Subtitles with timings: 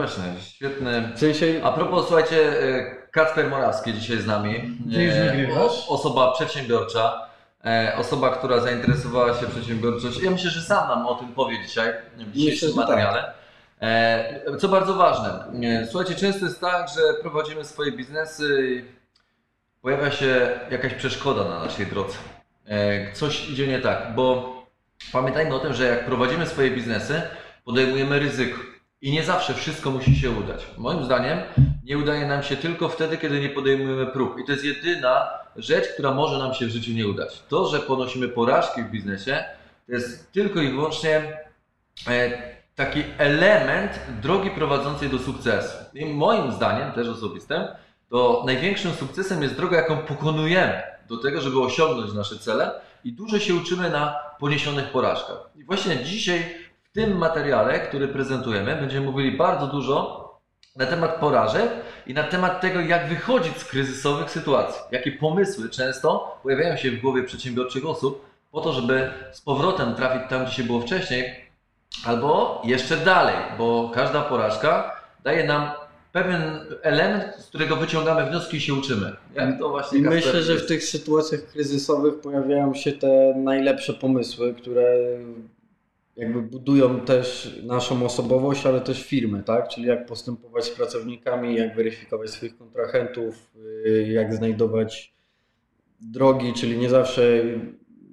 [0.00, 1.12] właśnie, świetny.
[1.14, 4.78] W sensie, A propos, słuchajcie, e, Kacper Morawski dzisiaj z nami.
[4.94, 5.84] Ty już E, nagrywasz?
[5.88, 7.28] Osoba przedsiębiorcza,
[7.64, 10.20] e, osoba, która zainteresowała się przedsiębiorczością.
[10.24, 12.88] Ja myślę, że sam nam o tym powie dzisiaj, w dzisiejszym że tak.
[12.88, 13.32] materiale.
[13.80, 15.44] E, Co bardzo ważne,
[15.90, 18.84] słuchajcie, często jest tak, że prowadzimy swoje biznesy i
[19.82, 22.16] pojawia się jakaś przeszkoda na naszej drodze.
[23.12, 24.56] Coś idzie nie tak, bo
[25.12, 27.22] pamiętajmy o tym, że jak prowadzimy swoje biznesy,
[27.64, 28.58] podejmujemy ryzyko
[29.02, 30.66] i nie zawsze wszystko musi się udać.
[30.78, 31.38] Moim zdaniem
[31.84, 34.38] nie udaje nam się tylko wtedy, kiedy nie podejmujemy prób.
[34.38, 37.42] I to jest jedyna rzecz, która może nam się w życiu nie udać.
[37.48, 39.44] To, że ponosimy porażki w biznesie,
[39.86, 41.38] to jest tylko i wyłącznie
[42.08, 42.42] e,
[42.74, 45.76] taki element drogi prowadzącej do sukcesu.
[45.94, 47.62] I moim zdaniem, też osobistym,
[48.10, 52.72] to największym sukcesem jest droga, jaką pokonujemy do tego, żeby osiągnąć nasze cele
[53.04, 55.50] i dużo się uczymy na poniesionych porażkach.
[55.56, 56.54] I właśnie dzisiaj
[56.90, 60.20] w tym materiale, który prezentujemy, będziemy mówili bardzo dużo
[60.76, 61.70] na temat porażek
[62.06, 64.82] i na temat tego, jak wychodzić z kryzysowych sytuacji.
[64.90, 70.22] Jakie pomysły często pojawiają się w głowie przedsiębiorczych osób po to, żeby z powrotem trafić
[70.30, 71.34] tam, gdzie się było wcześniej,
[72.04, 75.70] albo jeszcze dalej, bo każda porażka daje nam
[76.12, 76.42] pewien
[76.82, 79.16] element, z którego wyciągamy wnioski i się uczymy.
[79.34, 84.54] Jak to właśnie i myślę, że w tych sytuacjach kryzysowych pojawiają się te najlepsze pomysły,
[84.54, 84.84] które
[86.20, 89.68] jakby budują też naszą osobowość, ale też firmy, tak?
[89.68, 93.50] Czyli jak postępować z pracownikami, jak weryfikować swoich kontrahentów,
[93.86, 95.14] y, jak znajdować
[96.00, 97.42] drogi, czyli nie zawsze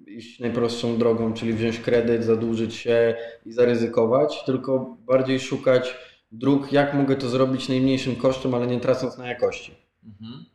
[0.07, 5.97] iść najprostszą drogą, czyli wziąć kredyt, zadłużyć się i zaryzykować, tylko bardziej szukać
[6.31, 9.75] dróg, jak mogę to zrobić najmniejszym kosztem, ale nie tracąc na jakości.
[10.05, 10.45] Mhm.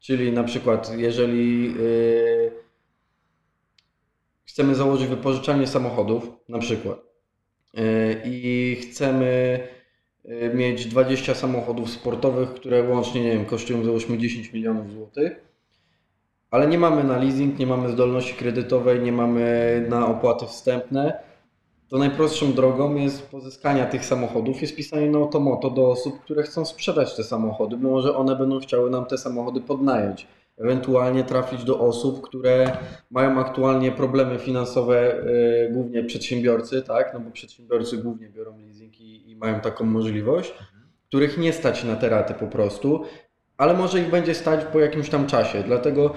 [0.00, 2.52] Czyli na przykład, jeżeli yy,
[4.60, 6.98] chcemy założyć wypożyczalnię samochodów, na przykład,
[7.74, 7.82] yy,
[8.24, 9.60] i chcemy
[10.24, 15.44] yy, mieć 20 samochodów sportowych, które łącznie, nie wiem, kosztują załóżmy 10 milionów złotych,
[16.50, 21.22] ale nie mamy na leasing, nie mamy zdolności kredytowej, nie mamy na opłaty wstępne,
[21.88, 26.64] to najprostszą drogą jest pozyskania tych samochodów i spisanie na automoto do osób, które chcą
[26.64, 30.26] sprzedać te samochody, bo może one będą chciały nam te samochody podnająć.
[30.60, 32.76] Ewentualnie trafić do osób, które
[33.10, 37.14] mają aktualnie problemy finansowe, yy, głównie przedsiębiorcy, tak?
[37.14, 40.54] No bo przedsiębiorcy głównie biorą leasing i, i mają taką możliwość,
[41.08, 43.04] których nie stać na te raty po prostu,
[43.56, 45.62] ale może ich będzie stać po jakimś tam czasie.
[45.62, 46.14] Dlatego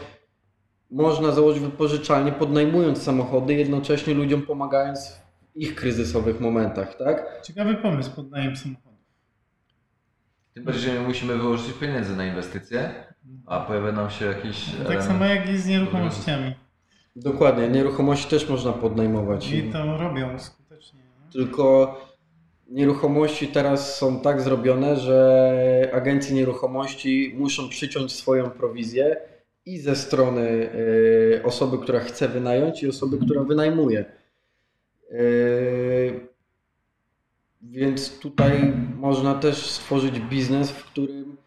[0.91, 5.09] można założyć wypożyczalnię, podnajmując samochody, jednocześnie ludziom pomagając
[5.55, 7.41] w ich kryzysowych momentach, tak?
[7.43, 8.97] Ciekawy pomysł pod najem samochodu.
[10.53, 13.12] Tym bardziej, że my musimy wyłożyć pieniędzy na inwestycje,
[13.45, 14.65] a pojawia nam się jakiś.
[14.65, 16.53] Tak element- samo jak i z nieruchomościami.
[17.15, 19.51] Dokładnie, nieruchomości też można podnajmować.
[19.51, 20.99] I to robią skutecznie.
[20.99, 21.31] nie?
[21.33, 21.97] Tylko
[22.69, 29.17] nieruchomości teraz są tak zrobione, że agencje nieruchomości muszą przyciąć swoją prowizję
[29.65, 30.41] i ze strony
[30.75, 34.05] y, osoby, która chce wynająć i osoby, która wynajmuje.
[35.11, 36.27] Y,
[37.61, 41.37] Więc tutaj można też stworzyć biznes, w którym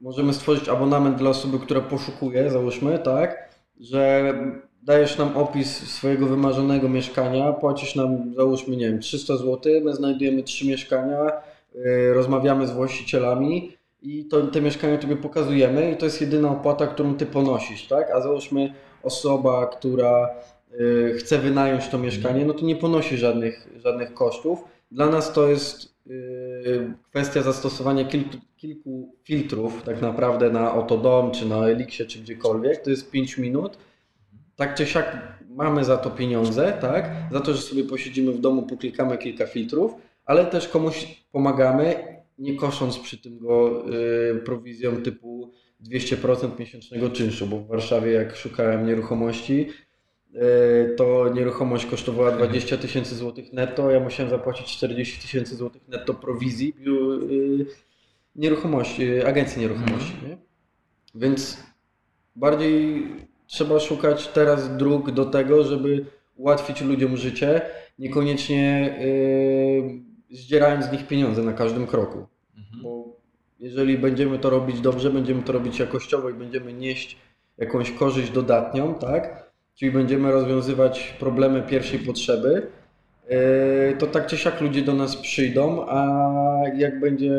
[0.00, 3.48] możemy stworzyć abonament dla osoby, która poszukuje, załóżmy, tak,
[3.80, 4.34] że
[4.82, 10.42] dajesz nam opis swojego wymarzonego mieszkania, płacisz nam, załóżmy, nie wiem, 300 zł, my znajdujemy
[10.42, 11.32] trzy mieszkania,
[11.74, 13.72] y, rozmawiamy z właścicielami
[14.02, 18.10] i to, te mieszkania Tobie pokazujemy i to jest jedyna opłata, którą Ty ponosisz, tak?
[18.10, 20.30] A załóżmy osoba, która
[20.80, 24.64] y, chce wynająć to mieszkanie, no to nie ponosi żadnych, żadnych kosztów.
[24.90, 26.37] Dla nas to jest y,
[27.10, 32.82] kwestia zastosowania kilku, kilku filtrów tak naprawdę na Otodom, czy na Elixie, czy gdziekolwiek.
[32.82, 33.78] To jest 5 minut.
[34.56, 37.10] Tak czy siak mamy za to pieniądze, tak?
[37.32, 39.92] Za to, że sobie posiedzimy w domu, poklikamy kilka filtrów,
[40.24, 41.94] ale też komuś pomagamy,
[42.38, 43.84] nie kosząc przy tym go
[44.34, 45.52] y, prowizją typu
[45.90, 49.87] 200% miesięcznego czynszu, bo w Warszawie jak szukałem nieruchomości, y,
[50.96, 56.74] to nieruchomość kosztowała 20 tysięcy złotych netto, ja musiałem zapłacić 40 tysięcy złotych netto prowizji
[56.86, 57.66] y,
[58.36, 60.12] nieruchomości, agencji nieruchomości.
[60.28, 60.38] Nie?
[61.14, 61.62] Więc
[62.36, 63.06] bardziej
[63.46, 67.60] trzeba szukać teraz dróg do tego, żeby ułatwić ludziom życie,
[67.98, 68.96] niekoniecznie
[70.30, 72.26] yy, zdzierając z nich pieniądze na każdym kroku.
[72.56, 72.82] Mhm.
[72.82, 73.16] Bo
[73.58, 77.16] jeżeli będziemy to robić dobrze, będziemy to robić jakościowo i będziemy nieść
[77.58, 79.47] jakąś korzyść dodatnią, tak?
[79.78, 82.70] Czyli będziemy rozwiązywać problemy pierwszej potrzeby,
[83.30, 85.98] yy, to tak czy siak ludzie do nas przyjdą, a
[86.76, 87.32] jak będzie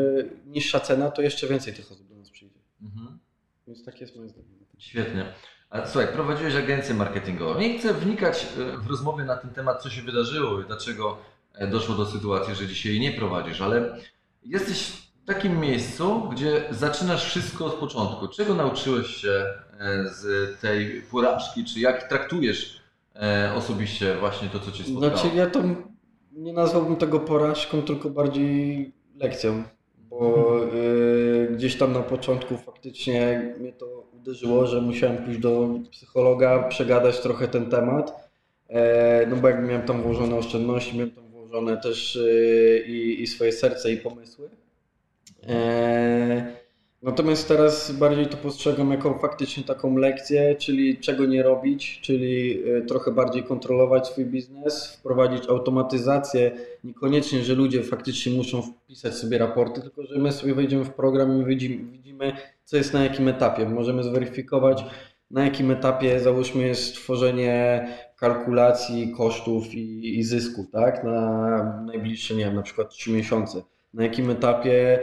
[0.46, 2.60] niższa cena, to jeszcze więcej tych osób do nas przyjdzie.
[2.82, 3.18] Mhm.
[3.66, 4.48] Więc tak jest moje zdanie.
[4.78, 5.24] Świetnie.
[5.70, 7.60] A słuchaj, prowadziłeś agencję marketingową.
[7.60, 11.18] Nie chcę wnikać e, w rozmowie na ten temat, co się wydarzyło i dlaczego
[11.54, 13.96] e, doszło do sytuacji, że dzisiaj jej nie prowadzisz, ale
[14.42, 18.28] jesteś w takim miejscu, gdzie zaczynasz wszystko od początku.
[18.28, 19.46] Czego nauczyłeś się
[20.12, 22.80] z tej porażki, czy jak traktujesz
[23.16, 25.16] e, osobiście właśnie to, co cię spotkało?
[25.16, 25.62] Znaczy ja to
[26.32, 29.62] nie nazwałbym tego porażką, tylko bardziej lekcją,
[30.10, 36.62] bo y, gdzieś tam na początku faktycznie mnie to uderzyło, że musiałem pójść do psychologa,
[36.62, 38.30] przegadać trochę ten temat,
[38.68, 42.18] e, no bo jak miałem tam włożone oszczędności, miałem tam włożone też
[42.86, 44.50] i, i swoje serce i pomysły.
[45.48, 46.59] E,
[47.02, 52.84] Natomiast teraz bardziej to postrzegam jako faktycznie taką lekcję, czyli czego nie robić, czyli y,
[52.88, 56.52] trochę bardziej kontrolować swój biznes, wprowadzić automatyzację.
[56.84, 61.42] Niekoniecznie, że ludzie faktycznie muszą wpisać sobie raporty, tylko że my sobie wejdziemy w program
[61.42, 62.32] i widzimy,
[62.64, 63.68] co jest na jakim etapie.
[63.68, 64.84] Możemy zweryfikować,
[65.30, 67.86] na jakim etapie załóżmy jest tworzenie
[68.16, 71.04] kalkulacji kosztów i, i zysków, tak?
[71.04, 73.62] Na najbliższe, nie wiem, na przykład 3 miesiące.
[73.94, 74.98] Na jakim etapie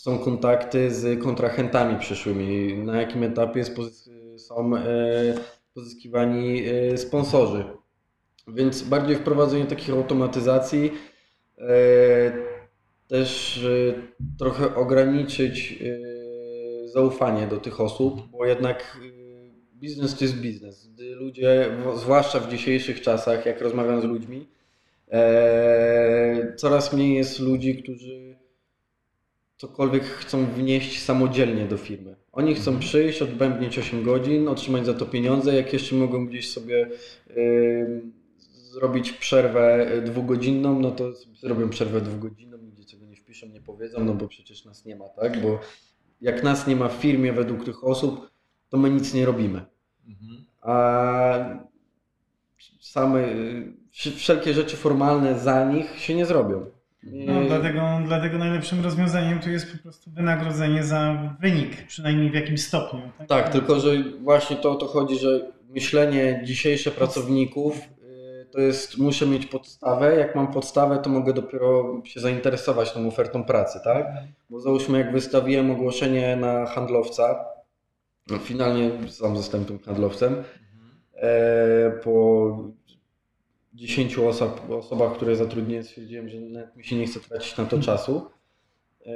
[0.00, 3.64] są kontakty z kontrahentami przyszłymi, na jakim etapie
[4.36, 4.82] są e,
[5.74, 7.64] pozyskiwani e, sponsorzy.
[8.48, 10.92] Więc bardziej wprowadzenie takich automatyzacji,
[11.58, 12.32] e,
[13.08, 13.60] też
[14.38, 15.82] trochę ograniczyć
[16.84, 19.00] zaufanie do tych osób, bo jednak
[19.74, 20.88] biznes to jest biznes.
[20.98, 24.48] Ludzie, zwłaszcza w dzisiejszych czasach, jak rozmawiam z ludźmi,
[26.56, 28.39] coraz mniej jest ludzi, którzy
[29.60, 32.16] cokolwiek chcą wnieść samodzielnie do firmy.
[32.32, 36.90] Oni chcą przyjść, odbębnić 8 godzin, otrzymać za to pieniądze, jak jeszcze mogą gdzieś sobie
[38.44, 44.04] zrobić przerwę y, dwugodzinną, no to zrobią przerwę dwugodzinną, nigdzie czego nie wpiszą, nie powiedzą,
[44.04, 45.42] no bo przecież nas nie ma, tak?
[45.42, 45.60] Bo
[46.20, 48.30] jak nas nie ma w firmie według tych osób,
[48.68, 49.64] to my nic nie robimy.
[50.08, 50.44] Mhm.
[50.60, 51.60] A
[52.80, 56.79] same, y, wsz- wszelkie rzeczy formalne za nich się nie zrobią.
[57.02, 62.34] No, I- dlatego, dlatego najlepszym rozwiązaniem tu jest po prostu wynagrodzenie za wynik, przynajmniej w
[62.34, 63.00] jakimś stopniu.
[63.18, 68.60] Tak, Tak, tylko że właśnie to o to chodzi, że myślenie dzisiejsze pracowników y, to
[68.60, 73.80] jest muszę mieć podstawę, jak mam podstawę, to mogę dopiero się zainteresować tą ofertą pracy,
[73.84, 74.06] tak?
[74.50, 77.44] Bo załóżmy jak wystawiłem ogłoszenie na handlowca,
[78.30, 80.44] no finalnie sam zostałem tym handlowcem,
[81.14, 82.79] e, po
[83.74, 87.78] 10 osob, osobach, które zatrudniłem, stwierdziłem, że nawet mi się nie chce tracić na to
[87.78, 88.26] czasu.
[89.06, 89.10] E,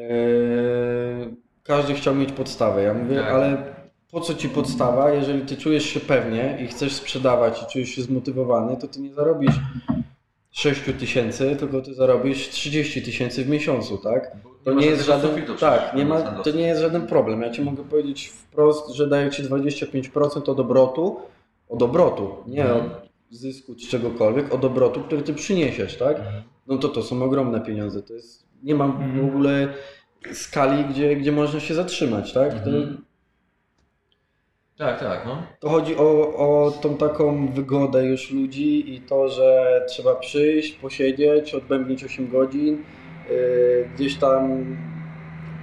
[1.62, 2.83] każdy chciał mieć podstawę.
[2.83, 3.33] Ja mówię, Tak.
[3.35, 3.75] ale
[4.11, 8.03] po co ci podstawa, jeżeli ty czujesz się pewnie i chcesz sprzedawać i czujesz się
[8.03, 9.55] zmotywowany, to ty nie zarobisz
[10.51, 14.37] 6 tysięcy, tylko ty zarobisz 30 tysięcy w miesiącu, tak?
[14.65, 17.43] To ma nie jest żaden, sufitu tak, nie ma, to nie jest żaden problem.
[17.43, 21.17] Ja ci mogę powiedzieć wprost, że daję ci 25% od obrotu,
[21.69, 22.87] od obrotu, nie Mhm.
[22.87, 26.17] od zysku czy czegokolwiek, od obrotu, który ty przyniesiesz, tak?
[26.19, 26.43] Mhm.
[26.67, 28.03] No to to są ogromne pieniądze.
[28.03, 29.29] To jest, nie ma w Mhm.
[29.29, 29.69] ogóle
[30.32, 32.50] skali, gdzie, gdzie można się zatrzymać, tak?
[32.65, 33.05] To, Mhm.
[34.79, 35.43] Tak, tak, no.
[35.61, 41.55] to chodzi o, o tą taką wygodę już ludzi i to, że trzeba przyjść, posiedzieć,
[41.55, 42.85] odbębnić 8 godzin,
[43.31, 44.67] yy, gdzieś tam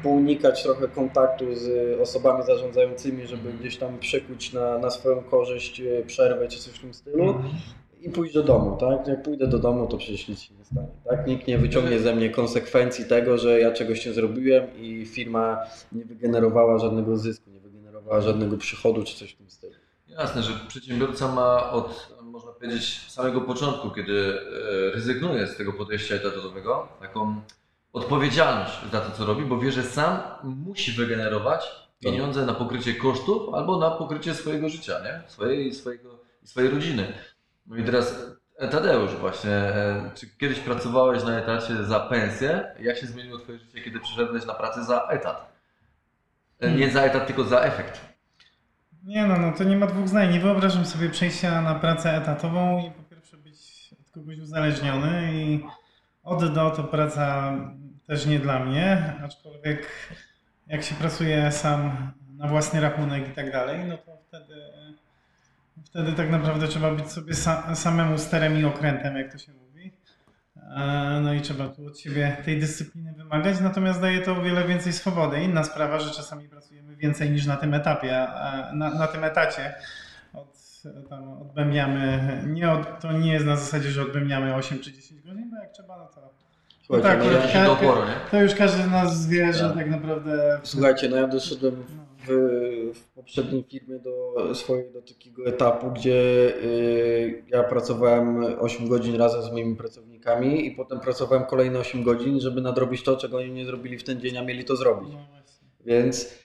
[0.04, 3.58] pounikać trochę kontaktu z osobami zarządzającymi, żeby Mhm.
[3.60, 7.54] gdzieś tam przekuć na, na swoją korzyść yy, przerwę czy coś w tym stylu Mhm.
[8.02, 9.08] i pójść do domu, tak?
[9.08, 11.28] Jak pójdę do domu, to przecież nic się nie stanie, tak?
[11.28, 15.58] Nikt nie wyciągnie ze mnie konsekwencji tego, że ja czegoś nie zrobiłem i firma
[15.92, 19.74] nie wygenerowała żadnego zysku, nie wygenerowała żadnego przychodu czy coś w tym stylu.
[20.08, 26.16] Jasne, że przedsiębiorca ma od, można powiedzieć, samego początku, kiedy e, rezygnuje z tego podejścia
[26.16, 27.42] etatowego, taką
[27.94, 31.66] odpowiedzialność za to, co robi, bo wie, że sam musi wygenerować
[32.00, 35.22] pieniądze na pokrycie kosztów albo na pokrycie swojego życia, nie?
[35.28, 37.14] Swojej, swojego, swojej rodziny.
[37.66, 38.16] No i teraz
[38.58, 42.76] e, Tadeusz właśnie, e, czy kiedyś pracowałeś na etacie za pensję?
[42.80, 45.52] Jak się zmieniło Twoje życie, kiedy przyszedłeś na pracę za etat?
[46.60, 48.02] E, Nie za etat, tylko za efekt.
[49.04, 50.32] Nie no, no to nie ma dwóch zdań.
[50.34, 55.64] Nie wyobrażam sobie przejścia na pracę etatową i po pierwsze być od kogoś uzależniony i
[56.24, 57.54] od do to praca
[58.12, 59.88] też nie dla mnie, aczkolwiek
[60.68, 64.56] jak się pracuje sam na własny rachunek i tak dalej, no to wtedy,
[65.86, 69.94] wtedy tak naprawdę trzeba być sobie sa, samemu sterem i okrętem, jak to się mówi.
[70.56, 74.68] E, No i trzeba tu od siebie tej dyscypliny wymagać, natomiast daje to o wiele
[74.68, 75.42] więcej swobody.
[75.44, 78.28] Inna sprawa, że czasami pracujemy więcej niż na tym etapie,
[78.74, 79.74] na, na tym etacie.
[80.34, 80.82] Od,
[81.56, 81.72] tam
[82.54, 85.72] nie od, to nie jest na zasadzie, że odbębniamy 8 czy 10 godzin, bo jak
[85.72, 86.51] trzeba, no to,
[86.94, 88.30] Słuchajcie, tak, no to ja, do oporu, nie?
[88.32, 89.76] to już każdy z nas wie, że Tak.
[89.76, 90.60] tak naprawdę...
[90.64, 91.84] słuchajcie, no ja doszedłem
[92.28, 92.32] w,
[92.96, 96.14] w poprzedniej firmie do swojej do takiego etapu, gdzie
[96.64, 102.40] y, ja pracowałem 8 godzin razem z moimi pracownikami i potem pracowałem kolejne 8 godzin,
[102.40, 105.14] żeby nadrobić to, czego oni nie zrobili w ten dzień, a mieli to zrobić.
[105.14, 105.20] No.
[105.86, 106.42] Więc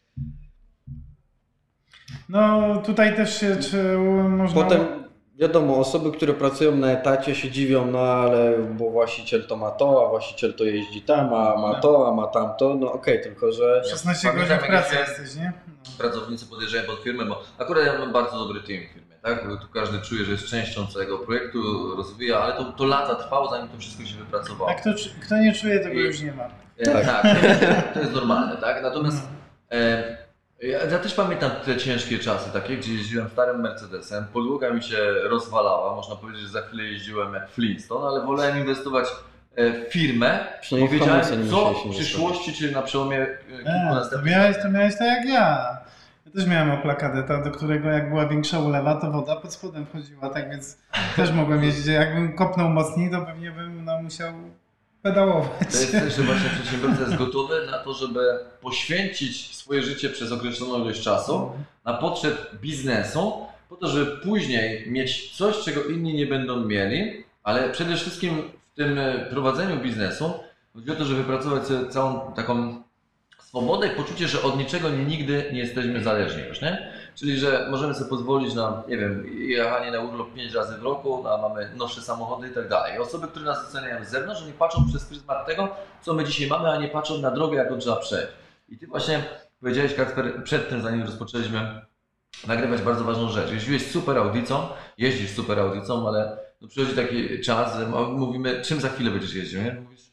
[2.29, 3.99] No tutaj też się czy
[4.29, 4.63] można...
[4.63, 5.06] potem
[5.39, 10.07] wiadomo, osoby, które pracują na etacie się dziwią, no ale bo właściciel to ma to,
[10.07, 12.75] a właściciel to jeździ tam, a ma to, a ma tamto.
[12.75, 15.53] No okej, tylko że 16 godzin Pamiętam, w jak pracy jesteś, nie?
[15.69, 15.73] No.
[15.99, 19.43] Pracownicy podjeżdżają pod firmę, bo akurat ja mam bardzo dobry team w firmie, tak?
[19.43, 21.59] Tu każdy czuje, że jest częścią całego projektu,
[21.97, 24.71] rozwija, ale to, to lata trwało, zanim to wszystko się wypracowało.
[24.71, 24.91] A kto,
[25.23, 26.45] kto nie czuje, tego I- już nie ma.
[26.79, 27.07] E, Tak.
[27.07, 28.83] tak, to jest normalne, tak?
[28.83, 29.23] Natomiast
[29.71, 29.77] No.
[29.77, 30.26] E,
[30.63, 34.99] ja, ja też pamiętam te ciężkie czasy, takie, gdzie jeździłem starym Mercedesem, podłoga mi się
[35.23, 39.07] rozwalała, można powiedzieć, że za chwilę jeździłem jak Flintstone, ale wolałem inwestować
[39.57, 42.07] e, w firmę, bo przynajmniej w wiedziałem, hamulce nie co musiałeś w inwestować.
[42.07, 45.77] przyszłości, czyli na przełomie e, kilku to następnych miałeś, to miałeś tak jak ja.
[46.27, 49.87] Ja też miałem Opla Kadeta, do którego jak była większa ulewa, to woda pod spodem
[49.87, 50.79] wchodziła, tak więc
[51.17, 51.87] też mogłem jeździć.
[51.87, 54.33] Jakbym kopnął mocniej, to pewnie bym no, musiał
[55.03, 55.51] pedałować.
[55.73, 58.21] To jest też, że właśnie przedsiębiorca jest gotowy na to, żeby
[58.61, 61.51] poświęcić swoje życie przez określoną ilość czasu
[61.85, 67.71] na potrzeb biznesu, po to, żeby później mieć coś, czego inni nie będą mieli, ale
[67.71, 70.33] przede wszystkim w tym e, prowadzeniu biznesu
[70.75, 72.83] chodzi o to, żeby wypracować sobie całą taką
[73.39, 76.93] swobodę i poczucie, że od niczego nigdy nie jesteśmy zależni już, nie?
[77.17, 81.29] Czyli, że możemy sobie pozwolić na, nie wiem, jechanie na urlop 5 razy w roku,
[81.29, 82.99] a mamy nowsze samochody i tak dalej.
[82.99, 85.69] Osoby, które nas oceniają z zewnątrz, oni patrzą przez pryzmat tego,
[86.03, 88.33] co my dzisiaj mamy, a nie patrzą na drogę, jaką trzeba przejść.
[88.69, 89.25] I Ty właśnie
[89.61, 91.81] powiedziałeś, Kacper, przed tym, zanim rozpoczęliśmy
[92.47, 93.51] nagrywać bardzo ważną rzecz.
[93.51, 94.69] Jeździłeś super audicą,
[94.99, 97.77] jeździsz super audicą, ale no przychodzi taki czas,
[98.09, 99.75] mówimy, czym za chwilę będziesz jeździł, nie?
[99.75, 100.06] Mówisz,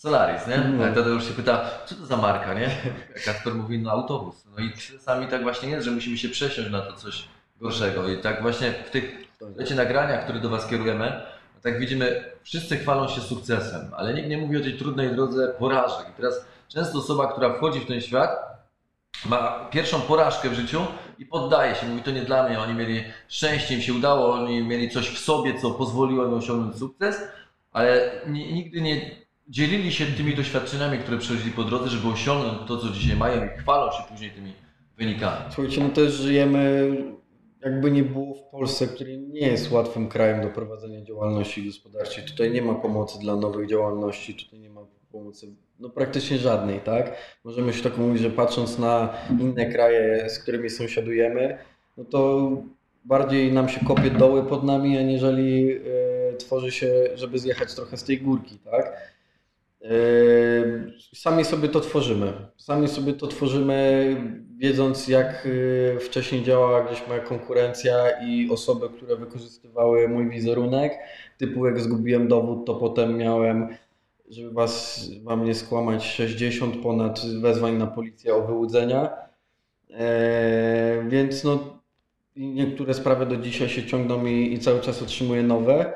[0.00, 0.58] Solaris, nie?
[0.58, 0.86] No.
[0.86, 0.94] No.
[0.94, 2.66] Tadeusz się pyta, co to za marka, nie?
[3.16, 4.44] A Kacper mówi, no autobus.
[4.56, 7.28] No i czasami tak właśnie jest, że musimy się przesiąść na to coś
[7.60, 8.08] gorszego.
[8.08, 9.28] I tak właśnie w tych
[9.58, 11.22] wiecie, nagraniach, które do Was kierujemy,
[11.54, 15.48] no tak widzimy, wszyscy chwalą się sukcesem, ale nikt nie mówi o tej trudnej drodze
[15.58, 16.06] porażek.
[16.10, 18.30] I teraz często osoba, która wchodzi w ten świat,
[19.26, 20.86] ma pierwszą porażkę w życiu
[21.18, 21.86] i poddaje się.
[21.86, 25.18] Mówi, to nie dla mnie, oni mieli szczęście, im się udało, oni mieli coś w
[25.18, 27.22] sobie, co pozwoliło im osiągnąć sukces,
[27.72, 32.76] ale ni- nigdy nie dzielili się tymi doświadczeniami, które przechodzili po drodze, żeby osiągnąć to,
[32.76, 34.52] co dzisiaj mają i chwalą się później tymi
[34.98, 35.44] wynikami.
[35.50, 36.92] Słuchajcie, no też żyjemy,
[37.60, 42.24] jakby nie było w Polsce, który nie jest łatwym krajem do prowadzenia działalności gospodarczej.
[42.24, 44.80] Tutaj nie ma pomocy dla nowych działalności, tutaj nie ma
[45.12, 47.16] pomocy no praktycznie żadnej, tak?
[47.44, 51.58] Możemy się tak mówić, że patrząc na inne kraje, z którymi sąsiadujemy,
[51.96, 52.50] no to
[53.04, 58.04] bardziej nam się kopie doły pod nami, aniżeli e, tworzy się, żeby zjechać trochę z
[58.04, 59.10] tej górki, tak?
[59.80, 62.32] Yy, Sami sobie to tworzymy.
[62.56, 64.16] Sami sobie to tworzymy,
[64.56, 70.92] wiedząc jak yy, wcześniej działała gdzieś moja konkurencja i osoby, które wykorzystywały mój wizerunek.
[71.38, 73.68] Typu jak zgubiłem dowód, to potem miałem,
[74.30, 79.10] żeby was, wam nie skłamać, 60 ponad wezwań na policję o wyłudzenia.
[79.88, 79.96] Yy,
[81.08, 81.80] Więc no,
[82.36, 85.92] niektóre sprawy do dzisiaj się ciągną i, i cały czas otrzymuję nowe.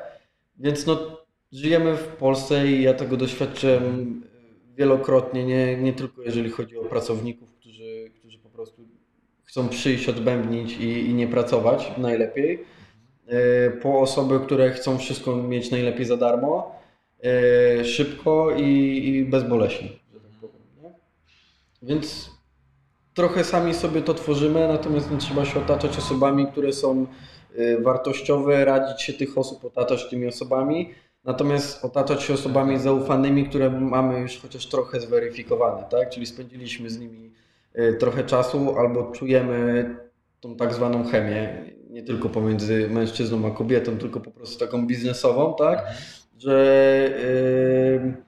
[0.59, 1.14] Więc no,
[1.51, 4.21] żyjemy w Polsce i ja tego doświadczyłem
[4.77, 8.81] wielokrotnie, nie, nie tylko jeżeli chodzi o pracowników, którzy, którzy po prostu
[9.43, 12.65] chcą przyjść, odbębnić i, i nie pracować najlepiej,
[13.27, 16.79] e, po osoby, które chcą wszystko mieć najlepiej za darmo,
[17.23, 18.63] e, szybko i,
[19.07, 20.91] i bezboleśnie, tak?
[21.81, 22.31] Więc
[23.13, 27.05] trochę sami sobie to tworzymy, natomiast nie trzeba się otaczać osobami, które są
[27.55, 30.93] e, wartościowe, radzić się tych osób, otaczać tymi osobami,
[31.25, 36.09] natomiast otaczać się osobami zaufanymi, które mamy już chociaż trochę zweryfikowane, tak?
[36.09, 37.31] Czyli spędziliśmy z nimi
[37.73, 39.89] e, trochę czasu albo czujemy
[40.39, 45.55] tą tak zwaną chemię, nie tylko pomiędzy mężczyzną a kobietą, tylko po prostu taką biznesową,
[45.57, 45.87] tak?
[46.37, 46.55] Że
[48.03, 48.25] e,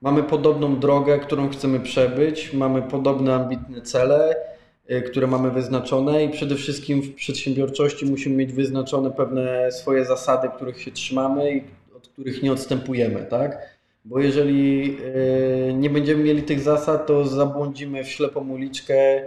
[0.00, 4.36] mamy podobną drogę, którą chcemy przebyć, mamy podobne ambitne cele,
[4.90, 10.48] y, które mamy wyznaczone i przede wszystkim w przedsiębiorczości musimy mieć wyznaczone pewne swoje zasady,
[10.56, 11.64] których się trzymamy i
[12.20, 13.78] których nie odstępujemy, tak?
[14.04, 19.22] Bo jeżeli y, nie będziemy mieli tych zasad, to zabłądzimy w ślepą uliczkę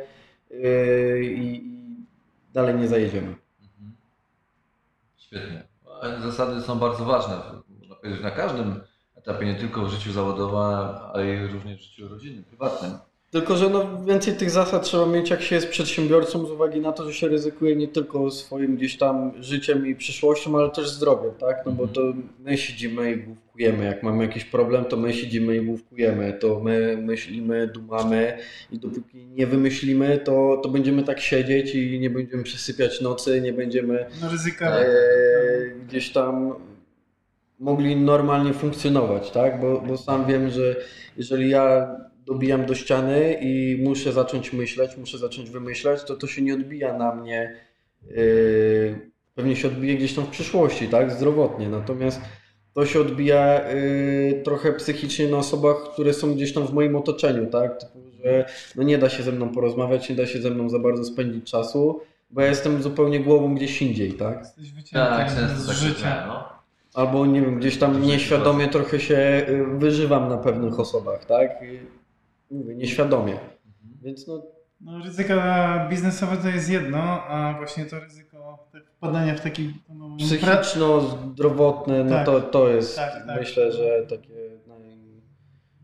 [0.51, 1.63] y, i
[2.53, 3.35] dalej nie zajedziemy.
[5.17, 5.63] Świetnie.
[6.23, 7.35] Zasady są bardzo ważne,
[7.79, 8.81] można powiedzieć, na każdym
[9.15, 12.91] etapie, nie tylko w życiu zawodowym, ale i również w życiu rodzinnym, prywatnym.
[13.33, 16.91] Tylko, że no więcej tych zasad trzeba mieć, jak się jest przedsiębiorcą, z uwagi na
[16.91, 21.31] to, że się ryzykuje nie tylko swoim gdzieś tam życiem i przyszłością, ale też zdrowiem,
[21.39, 21.57] tak?
[21.65, 22.01] No bo to
[22.39, 23.85] my siedzimy i główkujemy.
[23.85, 26.33] Jak mamy jakiś problem, to my siedzimy i główkujemy.
[26.33, 28.37] To my myślimy, dumamy
[28.71, 33.53] i dopóki nie wymyślimy, to, to będziemy tak siedzieć i nie będziemy przesypiać nocy, nie
[33.53, 34.69] będziemy No ryzyka.
[34.79, 34.85] e,
[35.87, 36.55] gdzieś tam
[37.59, 39.59] mogli normalnie funkcjonować, tak?
[39.61, 40.75] Bo, bo sam wiem, że
[41.17, 46.41] jeżeli ja dobijam do ściany i muszę zacząć myśleć, muszę zacząć wymyślać, to to się
[46.41, 47.55] nie odbija na mnie.
[48.07, 51.11] Yy, pewnie się odbije gdzieś tam w przyszłości, tak?
[51.11, 51.69] Zdrowotnie.
[51.69, 52.21] Natomiast
[52.73, 57.45] to się odbija yy, trochę psychicznie na osobach, które są gdzieś tam w moim otoczeniu,
[57.47, 57.79] tak?
[57.79, 60.79] Typu, że no nie da się ze mną porozmawiać, nie da się ze mną za
[60.79, 64.39] bardzo spędzić czasu, bo ja jestem zupełnie głową gdzieś indziej, tak?
[64.39, 66.23] Jesteś wycięty Tak, z tak życia.
[66.27, 66.43] no.
[66.93, 71.49] Albo nie wiem, gdzieś tam nieświadomie trochę się y, wyżywam na pewnych osobach, tak?
[72.53, 73.39] Mówię, nieświadomie.
[74.01, 74.43] Więc no,
[74.81, 80.05] No ryzyka biznesowe to jest jedno, a właśnie to ryzyko tak wpadania w taki no,
[80.05, 82.25] pra- psychiczno-zdrowotne, no Tak.
[82.25, 83.39] to, to jest Tak, tak.
[83.39, 84.33] myślę, że takie
[84.67, 84.79] naj...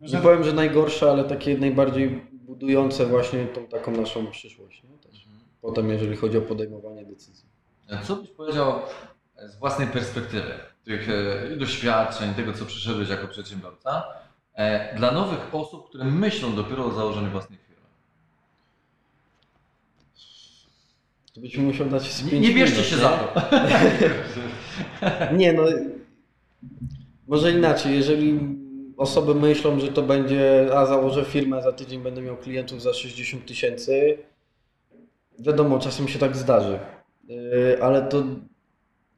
[0.01, 4.83] nie że- powiem, że najgorsze, ale takie najbardziej budujące właśnie tą taką naszą przyszłość.
[4.83, 4.97] Nie?
[4.97, 5.25] Też.
[5.61, 7.49] Potem jeżeli chodzi o podejmowanie decyzji.
[8.03, 8.73] Co byś powiedział
[9.45, 10.51] z własnej perspektywy,
[10.83, 14.03] tych e, doświadczeń, tego co przeszedłeś jako przedsiębiorca,
[14.97, 17.85] dla nowych osób, które myślą dopiero o założeniu własnej firmy?
[21.33, 23.01] To byśmy musiał dać z Nie, nie bierzcie minut, się nie?
[23.01, 23.41] za to.
[25.37, 25.63] Nie no,
[27.27, 28.39] może inaczej, jeżeli
[28.97, 33.45] osoby myślą, że to będzie, a założę firmę, za tydzień będę miał klientów za 60
[33.45, 34.17] tysięcy,
[35.39, 36.79] wiadomo, czasem się tak zdarzy,
[37.29, 38.23] Yy, ale to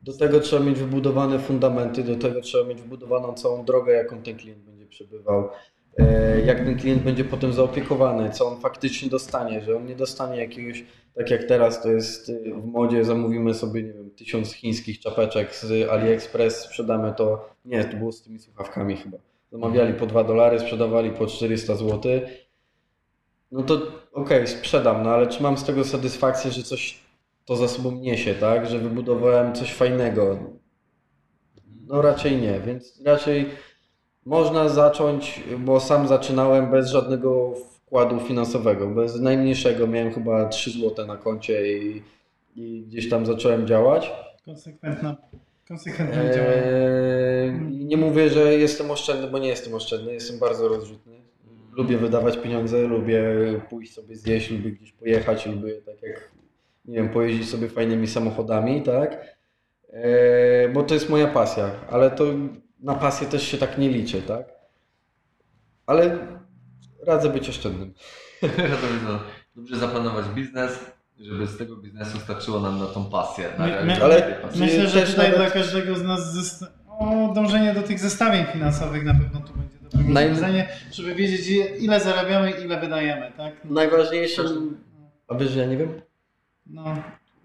[0.04, 4.38] do tego trzeba mieć wybudowane fundamenty, do tego trzeba mieć wybudowaną całą drogę, jaką ten
[4.38, 5.50] klient będzie przebywał,
[5.98, 6.06] yy,
[6.46, 10.84] jak ten klient będzie potem zaopiekowany, co on faktycznie dostanie, że on nie dostanie jakiegoś
[11.16, 15.56] tak jak teraz to jest y, w modzie, zamówimy sobie, nie wiem, tysiąc chińskich czapeczek
[15.56, 19.18] z AliExpress, sprzedamy to, nie, to było z tymi słuchawkami chyba.
[19.52, 22.22] Zamawiali po 2 dolary, sprzedawali po 400 zł.
[23.52, 23.82] No to
[24.14, 27.00] okej, sprzedam, no ale czy mam z tego satysfakcję, że coś
[27.46, 28.68] to za sobą niesie, tak?
[28.68, 30.40] Że wybudowałem coś fajnego?
[31.88, 33.50] No raczej nie, więc raczej
[34.26, 39.88] można zacząć, bo sam zaczynałem bez żadnego wkładu finansowego, bez najmniejszego.
[39.88, 42.04] Miałem chyba 3 zł na koncie i,
[42.56, 44.12] i gdzieś tam zacząłem działać.
[44.46, 45.16] konsekwentna,
[45.68, 46.34] konsekwentne.
[46.36, 47.52] Eee,
[47.86, 51.14] nie mówię, że jestem oszczędny, bo nie jestem oszczędny, jestem bardzo rozrzutny.
[51.78, 53.24] Lubię wydawać pieniądze, lubię
[53.70, 56.32] pójść sobie zjeść, lubię gdzieś pojechać, lubię tak jak,
[56.86, 59.26] nie wiem, pojeździć sobie fajnymi samochodami, tak?
[59.94, 62.26] Eee, bo to jest moja pasja, ale to
[62.82, 64.46] na pasję też się tak nie liczy, tak?
[65.88, 66.18] Ale
[67.08, 67.94] radzę być oszczędnym.
[68.42, 69.20] Wiadomo,
[69.56, 70.80] Dobrze zaplanować biznes,
[71.20, 73.50] żeby z tego biznesu starczyło nam na tą pasję.
[73.60, 74.62] Na My- my- ale- pasji.
[74.62, 76.68] Myślę, że tutaj nawet- dla każdego z nas zesta-
[77.00, 81.48] o, dążenie do tych zestawień finansowych na pewno tu będzie dobre Naj- rozwiązanie, żeby wiedzieć
[81.80, 83.54] ile- zarabiamy i ile wydajemy, tak?
[83.66, 84.78] Najważniejszym...
[85.28, 86.02] A wiesz, że ja nie wiem?
[86.66, 86.84] No,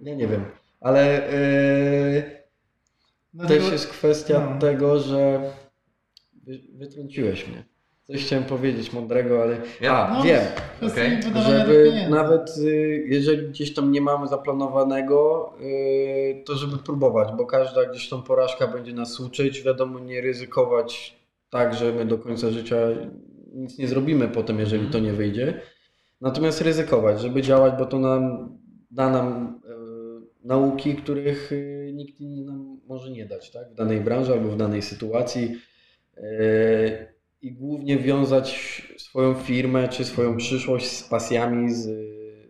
[0.00, 0.44] Ja nie wiem.
[0.80, 2.45] Ale yy,
[3.36, 4.60] dlatego, też jest kwestia no.
[4.60, 5.50] tego, że
[6.46, 7.64] wy, wytrąciłeś mnie.
[8.06, 9.56] Coś chciałem powiedzieć mądrego, ale.
[9.80, 10.08] Ja?
[10.08, 10.42] A, No, wiem.
[10.82, 17.46] tych Żeby nawet y, jeżeli gdzieś tam nie mamy zaplanowanego, y, to żeby próbować, bo
[17.46, 19.62] każda gdzieś tam porażka będzie nas uczyć.
[19.62, 21.16] Wiadomo, nie ryzykować
[21.50, 22.76] tak, że my do końca życia
[23.54, 25.60] nic nie zrobimy potem, jeżeli to nie wyjdzie.
[26.20, 28.48] Natomiast ryzykować, żeby działać, bo to nam
[28.90, 31.50] da nam y, nauki, których
[31.96, 33.70] nikt inny nam może nie dać, tak?
[33.70, 35.56] W danej branży albo w danej sytuacji.
[36.18, 41.84] Y, i głównie wiązać swoją firmę czy swoją przyszłość z pasjami, z,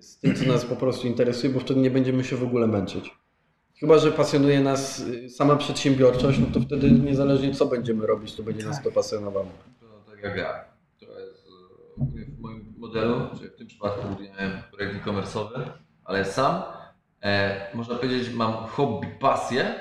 [0.04, 3.10] z tym, co nas po prostu interesuje, bo wtedy nie będziemy się w ogóle męczyć.
[3.80, 8.42] Chyba, że pasjonuje nas y, sama przedsiębiorczość, no to wtedy niezależnie co będziemy robić, to
[8.42, 9.48] będzie nas to pasjonowało.
[9.80, 10.64] To tak jak ja.
[11.00, 15.70] To jest e, ogólnie w moim modelu, czyli w tym przypadku budujemy projekt e-commerce'owy,
[16.04, 16.62] ale sam,
[17.22, 19.74] e, można powiedzieć, mam hobby, pasję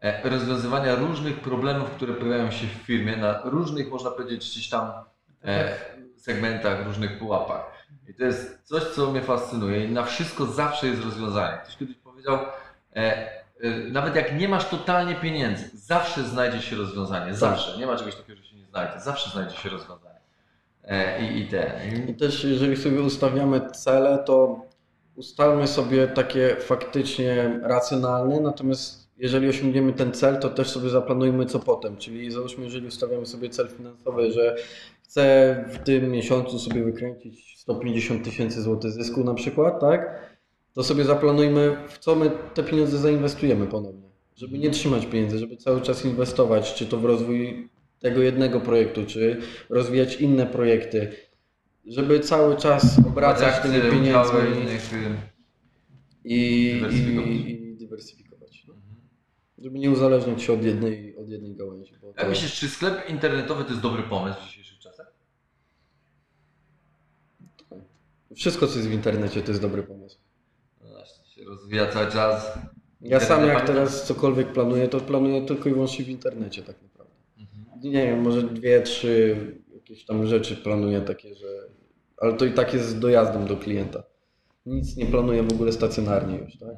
[0.00, 4.90] e, rozwiązywania różnych problemów, które pojawiają się w firmie na różnych, można powiedzieć, gdzieś tam
[5.44, 5.74] e,
[6.16, 7.78] segmentach, różnych pułapach.
[8.08, 11.58] I to jest coś, co mnie fascynuje i na wszystko zawsze jest rozwiązanie.
[11.62, 12.38] Ktoś kiedyś powiedział,
[12.96, 12.98] e,
[13.60, 17.34] e, nawet jak nie masz totalnie pieniędzy, zawsze znajdzie się rozwiązanie.
[17.34, 17.78] Zawsze.
[17.78, 19.00] Nie ma czegoś takiego, że się nie znajdzie.
[19.00, 20.20] Zawsze znajdzie się rozwiązanie.
[20.84, 21.80] E, I, i te.
[22.08, 24.60] I też jeżeli sobie ustawiamy cele, to
[25.18, 31.58] ustalmy sobie takie faktycznie racjonalne, natomiast jeżeli osiągniemy ten cel, to też sobie zaplanujmy co
[31.58, 31.96] potem.
[31.96, 34.56] Czyli załóżmy, jeżeli ustawiamy sobie cel finansowy, że
[35.02, 40.28] chcę w tym miesiącu sobie wykręcić 150 tysięcy złotych zysku na przykład, tak?
[40.74, 44.08] To sobie zaplanujmy, w co my te pieniądze zainwestujemy ponownie.
[44.36, 47.68] Żeby nie trzymać pieniędzy, żeby cały czas inwestować, czy to w rozwój
[48.00, 51.27] tego jednego projektu, czy rozwijać inne projekty.
[51.88, 54.38] Żeby cały czas obracać tymi pieniędzmi
[56.24, 57.28] i, Dywersyfikować.
[57.28, 58.64] i, dywersyfikować.
[58.68, 58.74] No.
[59.58, 61.94] Żeby nie uzależniać się od jednej, od jednej gałęzi.
[62.00, 65.18] Bo Jak to, myślisz, czy sklep internetowy to jest dobry pomysł w dzisiejszych czasach?
[68.34, 70.18] wszystko, co jest w internecie, to jest dobry pomysł.
[70.80, 72.58] No właśnie, się rozwija cały czas.
[73.00, 77.14] Ja sam jak teraz cokolwiek planuję, to planuję tylko i wyłącznie w internecie tak naprawdę.
[77.38, 77.92] Mhm.
[77.92, 79.36] Nie wiem, może dwie, trzy
[79.74, 81.68] jakieś tam rzeczy planuję takie, że...
[82.20, 84.02] Ale to i tak jest z dojazdem do klienta.
[84.66, 86.74] Nic nie planuję w ogóle stacjonarnie już, tak?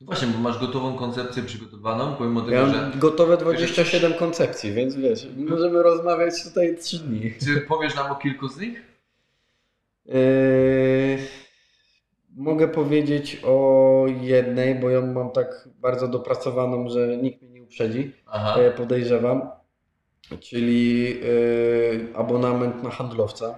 [0.00, 2.90] Właśnie, bo masz gotową koncepcję przygotowaną, pomimo tego, Ja że...
[2.98, 7.34] gotowe 27 koncepcji, więc wiesz, możemy rozmawiać tutaj 3 dni.
[7.44, 8.82] Czy powiesz nam o kilku z nich?
[10.06, 11.18] Yy,
[12.36, 18.12] mogę powiedzieć o jednej, bo ją mam tak bardzo dopracowaną, że nikt mnie nie uprzedzi,
[18.26, 18.56] Aha.
[18.60, 19.42] e, podejrzewam.
[20.40, 23.54] Czyli yy, abonament na handlowca.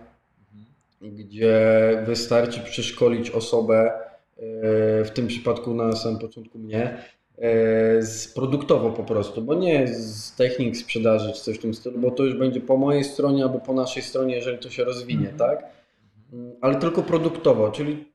[1.13, 1.59] Gdzie
[2.07, 3.93] wystarczy przeszkolić osobę,
[4.37, 4.45] yy,
[5.05, 6.99] w tym przypadku na samym początku mnie,
[7.39, 7.43] yy,
[8.03, 12.11] z produktowo po prostu, bo nie z technik sprzedaży czy coś w tym stylu, bo
[12.11, 15.39] to już będzie po mojej stronie albo po naszej stronie, jeżeli to się rozwinie, Mhm.
[15.39, 15.65] tak?
[16.61, 18.14] Ale tylko produktowo, czyli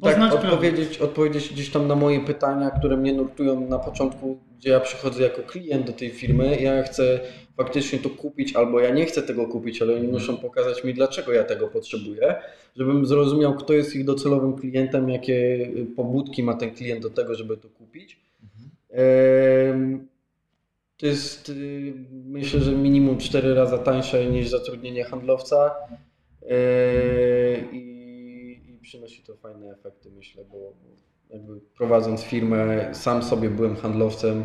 [0.00, 4.70] Poznać tak, odpowiedzieć, odpowiedzieć gdzieś tam na moje pytania, które mnie nurtują na początku, gdzie
[4.70, 7.20] ja przychodzę jako klient do tej firmy, ja chcę
[7.56, 11.32] faktycznie to kupić, albo ja nie chcę tego kupić, ale oni muszą pokazać mi, dlaczego
[11.32, 12.34] ja tego potrzebuję,
[12.76, 17.34] żebym zrozumiał, kto jest ich docelowym klientem, jakie y, pobudki ma ten klient do tego,
[17.34, 18.20] żeby to kupić.
[18.42, 20.08] Mhm.
[20.96, 21.92] To jest y,
[22.24, 25.74] myślę, że minimum 4 razy tańsze niż zatrudnienie handlowca
[26.42, 26.56] e,
[27.72, 27.97] i
[28.88, 30.72] przynosi to fajne efekty, myślę, bo
[31.30, 34.44] jakby prowadząc firmę, sam sobie byłem handlowcem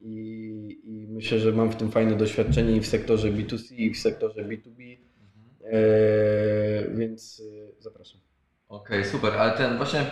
[0.00, 3.98] i, i myślę, że mam w tym fajne doświadczenie i w sektorze B2C, i w
[3.98, 4.96] sektorze B2B,
[5.64, 5.78] e,
[6.94, 8.20] więc y, zapraszam.
[8.68, 10.10] Okej, super, ale ten właśnie,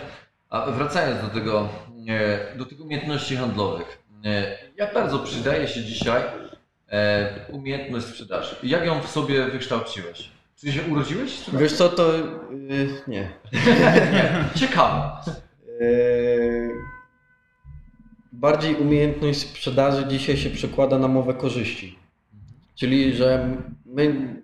[0.49, 1.69] a wracając do tego,
[2.07, 6.23] e, do tych umiejętności handlowych, e, jak bardzo przydaje się dzisiaj
[6.89, 8.55] e, umiejętność sprzedaży?
[8.63, 10.40] Jak ją w sobie wykształciłeś?
[10.61, 11.39] Czy się urodziłeś?
[11.39, 11.59] tym?
[11.59, 12.23] Wiesz co, to y,
[13.07, 13.29] nie.
[14.59, 15.11] Ciekawe.
[15.81, 16.69] Eee,
[18.31, 21.99] Bardziej umiejętność sprzedaży dzisiaj się przekłada na mowę korzyści.
[22.75, 24.35] Czyli, że my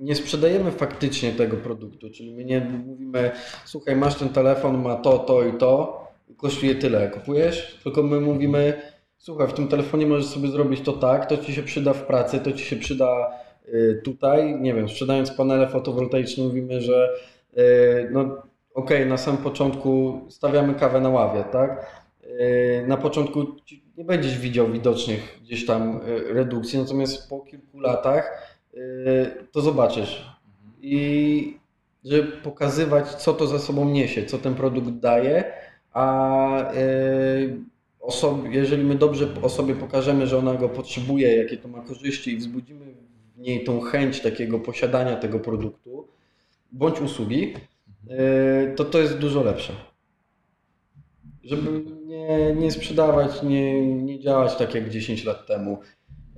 [0.00, 3.30] nie sprzedajemy faktycznie tego produktu, czyli my nie mówimy,
[3.64, 7.78] słuchaj, masz ten telefon, ma to, to i to, i kosztuje tyle, kupujesz?
[7.82, 8.82] Tylko my mówimy,
[9.18, 12.40] słuchaj, w tym telefonie możesz sobie zrobić to tak, to ci się przyda w pracy,
[12.40, 13.41] to ci się przyda y,
[14.04, 17.10] tutaj, nie wiem, sprzedając panele fotowoltaiczne mówimy, że
[17.58, 18.42] y, no
[18.74, 21.86] okej, na samym początku stawiamy kawę na ławie, tak?
[22.22, 23.46] Yy, Na początku
[23.98, 28.52] nie będziesz widział widocznych gdzieś tam redukcji, natomiast po kilku latach
[29.52, 30.26] to zobaczysz.
[30.82, 31.58] I
[32.04, 35.44] żeby pokazywać, co to za sobą niesie, co ten produkt daje,
[35.92, 37.60] a yy,
[38.00, 42.36] osob- jeżeli my dobrze osobie pokażemy, że ona go potrzebuje, jakie to ma korzyści i
[42.36, 42.86] wzbudzimy
[43.42, 46.08] w niej tą chęć takiego posiadania tego produktu
[46.72, 47.54] bądź usługi,
[48.06, 49.72] yy, to to jest dużo lepsze.
[51.44, 55.80] Żeby nie, nie sprzedawać, nie, nie działać tak jak 10 lat temu.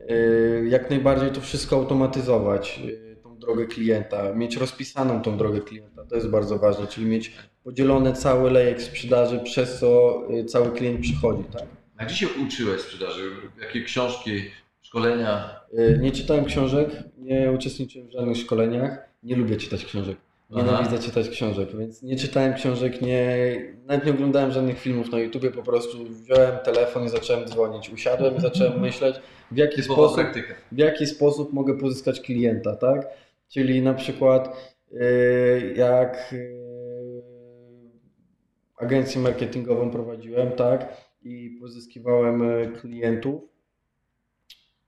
[0.09, 6.05] Yy, Jak najbardziej to wszystko automatyzować, yy, tą drogę klienta, mieć rozpisaną tą drogę klienta,
[6.05, 7.33] to jest bardzo ważne, czyli mieć
[7.65, 11.45] podzielony cały lejek sprzedaży, przez co cały klient przychodzi.
[11.45, 11.67] Tak?
[11.97, 13.31] A gdzie się uczyłeś sprzedaży?
[13.61, 14.43] Jakie książki,
[14.83, 15.61] szkolenia?
[15.79, 20.17] Yy, Nie czytałem książek, nie uczestniczyłem w żadnych szkoleniach, nie lubię czytać książek.
[20.51, 23.37] Nienawidzę czytać książek, więc nie czytałem książek, nie,
[23.87, 27.91] nawet nie oglądałem żadnych filmów na YouTubie, po prostu wziąłem telefon i zacząłem dzwonić.
[27.91, 29.17] Usiadłem i zacząłem myśleć,
[29.51, 30.55] w jaki sposób, praktyka.
[30.73, 33.07] w jaki sposób mogę pozyskać klienta, tak?
[33.49, 37.23] Czyli na przykład yy, jak yy,
[38.77, 40.97] agencję marketingową prowadziłem, tak?
[41.23, 42.43] I pozyskiwałem
[42.81, 43.43] klientów,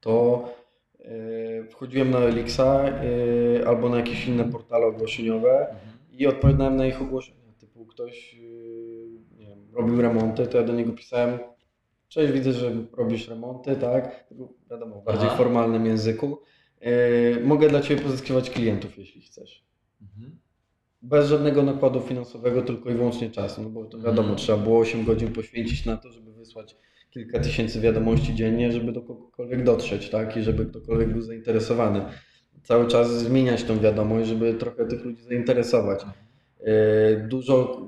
[0.00, 0.44] to
[1.70, 5.74] wchodziłem na Elixa yy, albo na jakieś inne portale ogłoszeniowe
[6.12, 7.52] i odpowiadałem na ich ogłoszenia.
[7.58, 11.38] Typu ktoś yy, nie wiem, robił remonty, to ja do niego pisałem
[12.08, 14.24] Cześć, widzę, że robisz remonty, tak?
[14.70, 15.36] Wiadomo, w bardziej Aha.
[15.36, 16.38] formalnym języku.
[17.44, 19.64] Mogę dla Ciebie pozyskiwać klientów, jeśli chcesz.
[20.02, 20.38] Mhm.
[21.02, 24.36] Bez żadnego nakładu finansowego, tylko i wyłącznie czasu, no bo to wiadomo, Mhm.
[24.38, 26.76] trzeba było 8 godzin poświęcić na to, żeby wysłać
[27.16, 30.36] kilka tysięcy wiadomości dziennie, żeby do kogokolwiek dotrzeć, tak?
[30.36, 32.00] I żeby ktokolwiek był zainteresowany.
[32.62, 36.04] Cały czas zmieniać tą wiadomość, żeby trochę tych ludzi zainteresować.
[36.60, 36.66] Yy,
[37.28, 37.86] Dużo,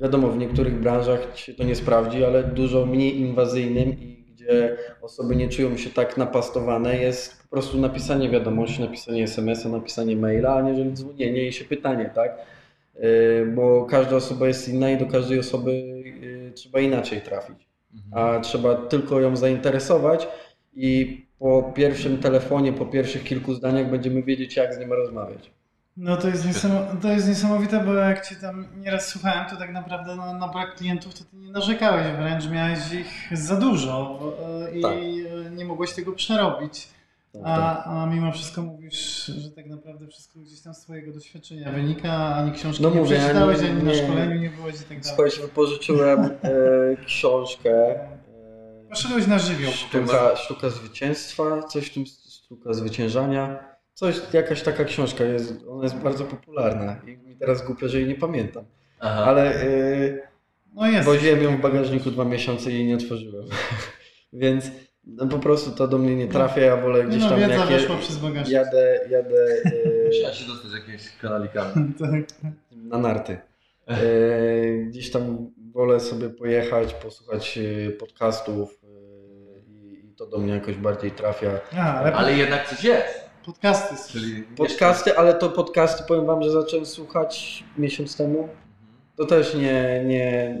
[0.00, 5.36] wiadomo, w niektórych branżach się to nie sprawdzi, ale dużo mniej inwazyjnym i gdzie osoby
[5.36, 10.92] nie czują się tak napastowane jest po prostu napisanie wiadomości, napisanie SMS-a, napisanie maila, aniżeli
[10.92, 12.30] dzwonienie i się pytanie, tak?
[12.94, 17.69] Yy, Bo każda osoba jest inna i do każdej osoby yy, trzeba inaczej trafić.
[18.12, 20.28] A trzeba tylko ją zainteresować
[20.74, 25.50] i po pierwszym telefonie, po pierwszych kilku zdaniach będziemy wiedzieć, jak z nim rozmawiać.
[25.96, 29.72] No to jest, niesamow- to jest niesamowite, bo jak cię tam nieraz słuchałem, to tak
[29.72, 34.20] naprawdę na, na brak klientów to ty nie narzekałeś, wręcz miałeś ich za dużo
[34.66, 34.94] e, i Tak.
[35.56, 36.88] nie mogłeś tego przerobić.
[37.32, 37.50] Tak, tak.
[37.86, 42.12] A, a mimo wszystko mówisz, że tak naprawdę wszystko gdzieś tam z twojego doświadczenia wynika,
[42.34, 44.04] ani książki No nie mówię, przeczytałeś, nie- ani na nie.
[44.04, 45.02] szkoleniu nie byłeś i tak dalej.
[45.04, 46.30] Słuchajcie, wypożyczyłem e,
[47.06, 48.18] książkę e,
[48.88, 49.72] Poszedłeś na żywioł.
[49.72, 53.64] sztuka, sztuka Zwycięstwa, coś w tym Sztuka Zwyciężania.
[53.94, 58.08] Coś, jakaś taka książka jest, ona jest bardzo popularna i mi teraz głupio, że jej
[58.08, 58.64] nie pamiętam.
[59.00, 59.24] Aha.
[59.24, 60.30] Ale e,
[60.74, 61.04] No jest.
[61.04, 63.44] Woziłem ją w bagażniku dwa miesiące i jej nie otworzyłem.
[64.32, 64.70] Więc
[65.16, 67.68] no, po prostu to do mnie nie trafia, ja wolę gdzieś no, tam wiedza jak
[67.68, 68.54] weszła przez bagażnik.
[68.54, 69.56] jadę, jadę
[70.06, 71.92] Musiała e, się dostać jakimiś kanalikami.
[72.00, 72.52] tak.
[72.72, 73.38] na narty.
[73.88, 73.96] E,
[74.78, 80.76] gdzieś tam wolę sobie pojechać, posłuchać e, podcastów e, i, i to do mnie jakoś
[80.76, 81.60] bardziej trafia.
[81.76, 83.30] A, ale, Ale jednak coś jest.
[83.44, 84.12] podcasty są.
[84.12, 88.38] Czyli Podcasty, ale to podcasty powiem wam, że zacząłem słuchać miesiąc temu.
[88.38, 88.58] Mhm.
[89.16, 90.56] To też nie, nie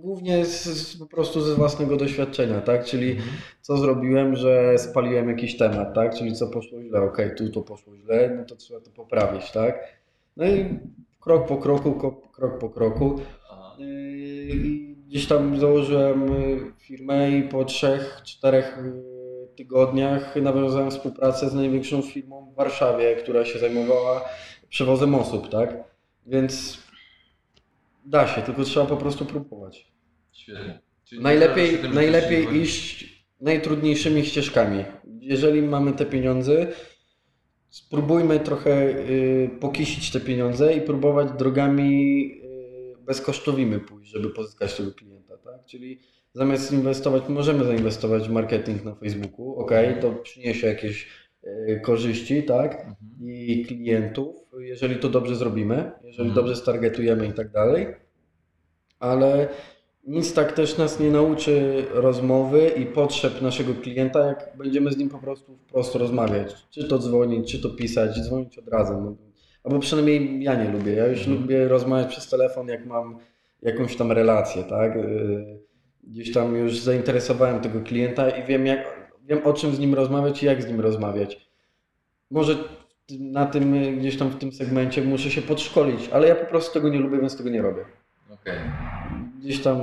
[0.00, 2.84] głównie z, z, po prostu ze własnego doświadczenia, tak?
[2.84, 3.28] Czyli Mhm.
[3.60, 6.14] co zrobiłem, że spaliłem jakiś temat, tak?
[6.14, 9.98] Czyli co poszło źle, okej, tu to poszło źle, no to trzeba to poprawić, tak?
[10.36, 10.78] No i
[11.20, 11.92] krok po kroku,
[12.32, 13.20] krok po kroku.
[13.78, 21.50] Yy, I gdzieś tam założyłem y, firmę i po trzech, czterech y, tygodniach nawiązałem współpracę
[21.50, 24.24] z największą firmą w Warszawie, która się zajmowała
[24.68, 25.84] przewozem osób, tak?
[26.26, 26.78] Więc
[28.04, 29.89] da się, tylko trzeba po prostu próbować.
[30.32, 30.80] Świetnie.
[31.04, 34.84] Czyli Najlepiej, najlepiej iść najtrudniejszymi ścieżkami.
[35.20, 36.66] Jeżeli mamy te pieniądze,
[37.68, 44.92] spróbujmy trochę y, pokisić te pieniądze i próbować drogami y, bezkosztowymi pójść, żeby pozyskać tego
[44.92, 45.36] klienta.
[45.36, 45.64] Tak?
[45.66, 45.98] Czyli
[46.32, 51.08] zamiast inwestować, możemy zainwestować w marketing na Facebooku, ok, to przyniesie jakieś
[51.44, 52.74] y, korzyści, tak?
[52.74, 52.96] Mhm.
[53.20, 56.34] i klientów, jeżeli to dobrze zrobimy, jeżeli Mhm.
[56.34, 57.86] dobrze stargetujemy i tak dalej.
[59.00, 59.48] Ale
[60.06, 65.08] nic tak też nas nie nauczy rozmowy i potrzeb naszego klienta, jak będziemy z nim
[65.08, 66.54] po prostu wprost rozmawiać.
[66.70, 68.92] Czy to dzwonić, czy to pisać, dzwonić od razu.
[69.00, 69.14] No,
[69.64, 70.92] albo przynajmniej ja nie lubię.
[70.92, 71.40] Ja już Mhm.
[71.40, 73.18] lubię rozmawiać przez telefon, jak mam
[73.62, 74.96] jakąś tam relację, tak?
[74.96, 75.60] Yy,
[76.04, 80.42] Gdzieś tam już zainteresowałem tego klienta i wiem, jak, wiem o czym z nim rozmawiać
[80.42, 81.50] i jak z nim rozmawiać.
[82.30, 82.56] Może
[83.20, 86.72] na tym, y, gdzieś tam w tym segmencie muszę się podszkolić, ale ja po prostu
[86.74, 87.84] tego nie lubię, więc tego nie robię.
[88.30, 88.58] Okej.
[89.40, 89.78] Gdzieś tam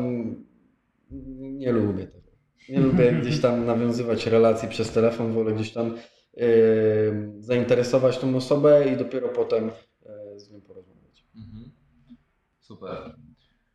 [1.40, 2.28] nie lubię tego.
[2.70, 5.96] Nie lubię gdzieś tam nawiązywać relacji przez telefon, wolę gdzieś tam
[6.34, 11.26] yy, zainteresować tą osobę i dopiero potem yy, z nią porozmawiać.
[11.36, 11.72] Mhm.
[12.60, 13.16] Super.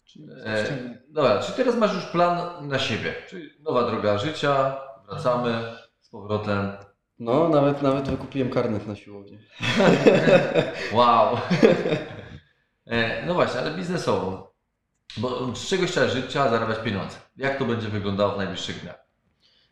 [0.04, 3.14] Czyli E, dobra, czy teraz masz już plan na siebie?
[3.28, 4.76] Czyli nowa droga życia,
[5.08, 5.62] wracamy
[6.00, 6.72] z powrotem.
[7.18, 9.38] No, nawet, nawet wykupiłem karnet na siłownię.
[10.92, 11.36] Wow.
[12.86, 14.51] E, no właśnie, ale biznesowo.
[15.16, 17.16] Bo z czegoś trzeba żyć, trzeba zarabiać pieniądze.
[17.36, 19.06] Jak to będzie wyglądało w najbliższych dniach?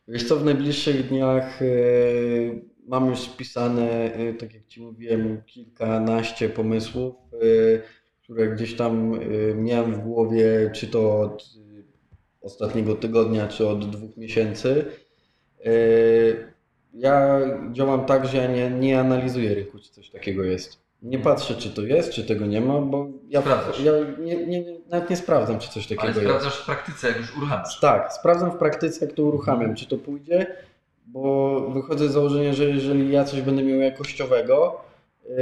[0.08, 6.48] Wiesz co, w najbliższych dniach yy, mam już spisane, yy, tak jak Ci mówiłem, kilkanaście
[6.48, 7.82] pomysłów, yy,
[8.22, 9.20] które gdzieś tam
[9.54, 11.44] miałem w głowie, czy to od
[12.40, 14.84] ostatniego tygodnia, czy od dwóch miesięcy.
[16.94, 17.40] Ja
[17.72, 20.78] działam tak, że ja nie, nie analizuję rynku, czy coś takiego jest.
[21.02, 23.80] Nie patrzę, czy to jest, czy tego nie ma, bo ja, Sprawdzasz.
[23.80, 26.20] ja nie, nie, nawet nie sprawdzam, czy coś Ale takiego jest.
[26.20, 27.80] sprawdzasz w praktyce, jak już uruchamiasz.
[27.80, 30.46] Tak, sprawdzam w praktyce, jak to uruchamiam, czy to pójdzie,
[31.06, 34.80] bo wychodzę z założenia, że jeżeli ja coś będę miał jakościowego
[35.28, 35.34] yy,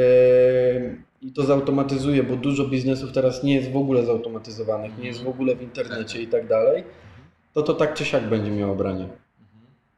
[1.22, 5.28] i to zautomatyzuję, bo dużo biznesów teraz nie jest w ogóle zautomatyzowanych, nie jest w
[5.28, 6.84] ogóle w internecie i tak dalej,
[7.54, 9.08] to to tak czy siak będzie miało branie.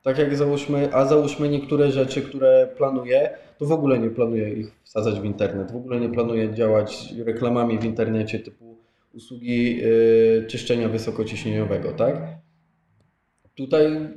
[0.03, 4.81] Tak jak załóżmy, a załóżmy niektóre rzeczy, które planuję, to w ogóle nie planuję ich
[4.85, 8.79] wsadzać w internet, w ogóle nie planuję działać reklamami w internecie typu
[9.13, 12.17] usługi yy, czyszczenia wysokociśnieniowego, tak?
[13.55, 14.09] Tutaj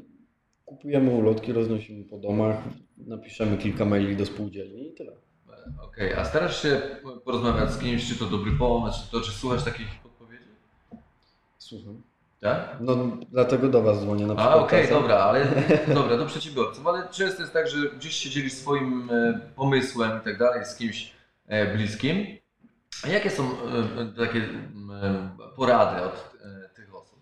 [0.65, 2.57] kupujemy ulotki, roznosimy po domach,
[2.97, 5.11] napiszemy kilka maili do spółdzielni i tyle.
[5.83, 6.81] Okej, a starasz się
[7.25, 10.43] porozmawiać z kimś, czy to dobry pomysł, czy to, czy słuchasz takich podpowiedzi?
[11.57, 12.12] Słucham.
[12.43, 12.77] Tak?
[12.79, 12.97] No
[13.31, 14.57] dlatego do Was dzwonię na A, przykład.
[14.63, 15.01] okej, czasem.
[15.01, 15.47] dobra, ale
[15.95, 20.23] dobra, do przedsiębiorców, ale często jest tak, że gdzieś się dzielisz swoim e, pomysłem i
[20.23, 21.13] tak dalej z kimś
[21.47, 22.25] e, bliskim.
[23.03, 23.47] A jakie są e,
[24.17, 24.41] takie
[25.55, 26.31] porady od
[26.75, 27.19] tych osób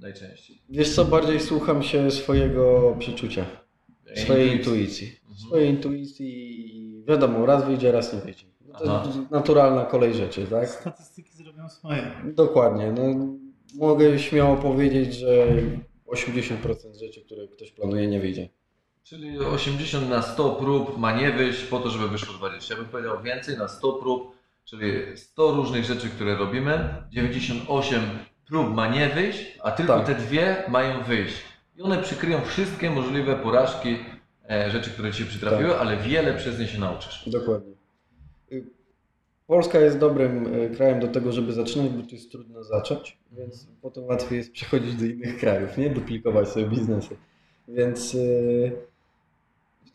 [0.00, 0.62] najczęściej?
[0.68, 3.44] Wiesz co, bardziej słucham się swojego przeczucia,
[4.16, 5.06] swojej intuicji.
[5.20, 5.38] Mhm.
[5.38, 6.28] Swojej intuicji
[6.76, 8.46] i wiadomo, raz wyjdzie, raz nie wyjdzie.
[8.68, 9.02] No To Aha.
[9.06, 10.68] jest naturalna kolej rzeczy, tak?
[10.68, 12.10] Statystyki zrobią swoje.
[12.24, 12.92] Dokładnie.
[12.92, 13.02] No,
[13.74, 15.46] mogę śmiało powiedzieć, że
[16.06, 18.48] 80% rzeczy, które ktoś planuje, nie wyjdzie.
[19.02, 22.74] Czyli 80 na 100 prób ma nie wyjść po to, żeby wyszło 20.
[22.74, 26.94] Ja bym powiedział więcej na 100 prób, czyli 100 różnych rzeczy, które robimy.
[27.10, 28.00] 98
[28.46, 30.06] prób ma nie wyjść, a tylko Tak.
[30.06, 31.34] te dwie mają wyjść.
[31.76, 33.96] I one przykryją wszystkie możliwe porażki,
[34.50, 35.80] e, rzeczy, które Ci się przytrafiły, Tak.
[35.80, 37.22] ale wiele przez nie się nauczysz.
[37.26, 37.72] Dokładnie.
[39.50, 43.68] Polska jest dobrym y, krajem do tego, żeby zaczynać, bo tu jest trudno zacząć, więc
[43.82, 45.90] potem łatwiej jest przechodzić do innych krajów, nie?
[45.90, 47.16] Duplikować sobie biznesy.
[47.68, 48.72] Więc y,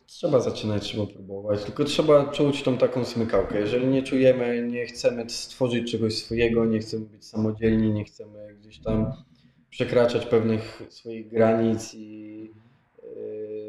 [0.08, 3.60] trzeba zaczynać, trzeba próbować, tylko trzeba czuć tą taką smykałkę.
[3.60, 8.80] Jeżeli nie czujemy, nie chcemy stworzyć czegoś swojego, nie chcemy być samodzielni, nie chcemy gdzieś
[8.80, 9.14] tam
[9.70, 12.52] przekraczać pewnych swoich granic i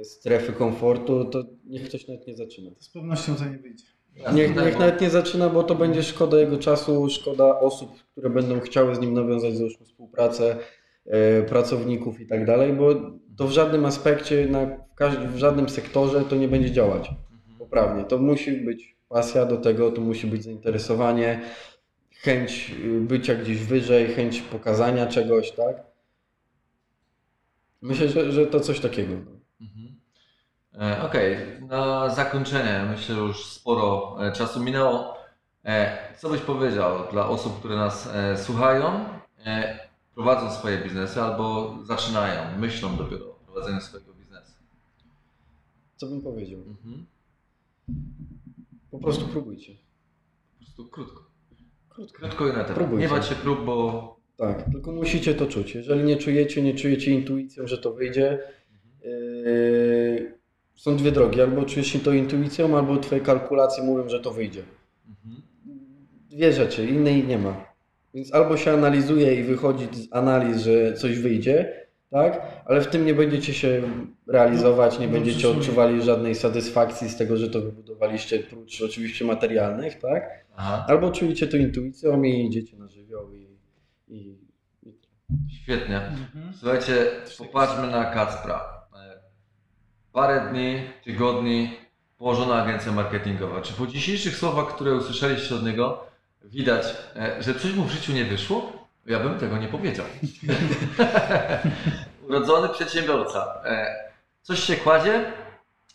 [0.00, 2.70] y, strefy komfortu, to niech ktoś nawet nie zaczyna.
[2.78, 3.95] Z pewnością to nie wyjdzie.
[4.34, 8.60] Niech, niech nawet nie zaczyna, bo to będzie szkoda jego czasu, szkoda osób, które będą
[8.60, 10.56] chciały z nim nawiązać załóżmy współpracę,
[11.06, 12.94] e, pracowników i tak dalej, bo
[13.36, 17.58] to w żadnym aspekcie, na, w, każdym, w żadnym sektorze to nie będzie działać Mhm.
[17.58, 18.04] poprawnie.
[18.04, 21.40] To musi być pasja do tego, to musi być zainteresowanie,
[22.10, 25.76] chęć y, bycia gdzieś wyżej, chęć pokazania czegoś, tak?
[27.82, 29.14] Myślę, że, że to coś takiego.
[30.76, 31.00] Mhm.
[31.00, 31.36] E, Okej,
[31.68, 35.16] na zakończenie, myślę, że już sporo e, czasu minęło.
[35.64, 39.04] E, Co byś powiedział dla osób, które nas słuchają,
[40.14, 44.52] prowadzą swoje biznesy albo zaczynają, myślą dopiero o prowadzeniu swojego biznesu?
[45.96, 46.60] Co bym powiedział?
[46.60, 47.06] Mhm.
[48.90, 49.72] Po prostu próbujcie.
[50.58, 51.22] Po prostu krótko.
[51.88, 52.18] Krótko.
[52.18, 52.74] Krótko i na temat.
[52.74, 53.02] Próbujcie.
[53.02, 55.74] Nie bać się prób, bo Tak, tylko musicie to czuć.
[55.74, 58.38] Jeżeli nie czujecie, nie czujecie intuicją, że to wyjdzie,
[59.04, 60.35] yy,
[60.76, 61.40] są dwie drogi.
[61.40, 64.62] Albo czujesz się to intuicją, albo twoje kalkulacje mówią, że to wyjdzie.
[65.08, 65.42] Mhm.
[66.30, 67.64] Dwie rzeczy, innej nie ma.
[68.14, 72.62] Więc albo się analizuje i wychodzi z analiz, że coś wyjdzie, tak?
[72.64, 73.82] Ale w tym nie będziecie się
[74.26, 79.98] realizować, nie No, będziecie odczuwali żadnej satysfakcji z tego, że to wybudowaliście, prócz oczywiście materialnych,
[79.98, 80.44] tak?
[80.56, 80.84] Aha.
[80.88, 83.58] Albo czujecie to intuicją i idziecie na żywioł i,
[84.08, 84.38] i,
[84.82, 84.94] i
[85.62, 85.96] Świetnie.
[85.96, 86.52] Mhm.
[86.58, 87.06] Słuchajcie,
[87.38, 88.75] popatrzmy na Kacpra.
[90.16, 91.76] Parę dni, tygodni,
[92.18, 93.60] położona agencja marketingowa.
[93.60, 96.06] Czy po dzisiejszych słowach, które usłyszeliście od niego,
[96.44, 98.86] widać, e, że coś mu w życiu nie wyszło?
[99.06, 100.06] Ja bym tego nie powiedział.
[102.28, 103.62] Urodzony przedsiębiorca.
[103.64, 103.96] E,
[104.42, 105.32] Coś się kładzie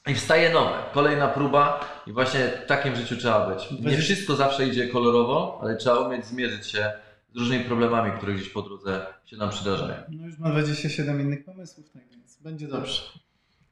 [0.08, 0.78] i wstaje nowe.
[0.94, 3.72] Kolejna próba i właśnie w takim życiu trzeba być.
[3.72, 6.92] Nie wszystko zawsze idzie kolorowo, ale trzeba umieć zmierzyć się
[7.34, 10.04] z różnymi problemami, które gdzieś po drodze się nam przydarzają.
[10.10, 13.02] No już ma 27 innych pomysłów, tak więc będzie dobrze.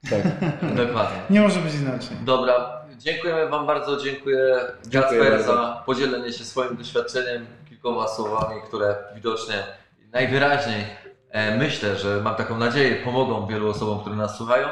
[0.10, 0.22] Tak.
[0.86, 1.18] Dokładnie.
[1.30, 2.18] Nie może być inaczej.
[2.22, 4.56] Dobra, dziękujemy Wam bardzo, dziękuję
[4.88, 9.64] Dziękuję Kacper za podzielenie się swoim doświadczeniem, kilkoma słowami, które widocznie
[10.12, 10.86] najwyraźniej
[11.30, 14.68] e, myślę, że mam taką nadzieję, pomogą wielu osobom, które nas słuchają.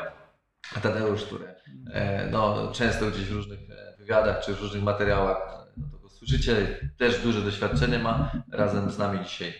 [0.77, 1.55] A Tadeusz, który
[1.93, 5.97] e, no, często gdzieś w różnych e, wywiadach czy w różnych materiałach e, no, to
[5.97, 9.53] go słyszycie, też duże doświadczenie ma, razem z nami dzisiaj